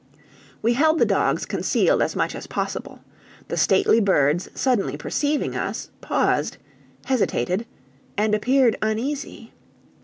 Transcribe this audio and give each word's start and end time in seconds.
We 0.63 0.73
held 0.73 0.97
the 0.97 1.05
dogs 1.05 1.45
concealed 1.45 2.01
as 2.01 2.15
much 2.15 2.33
as 2.33 2.47
possible; 2.47 3.01
the 3.49 3.55
stately 3.55 3.99
birds 3.99 4.49
suddenly 4.55 4.97
perceiving 4.97 5.55
us, 5.55 5.91
paused, 6.01 6.57
hesitated, 7.05 7.67
and 8.17 8.33
appeared 8.33 8.77
uneasy. 8.81 9.53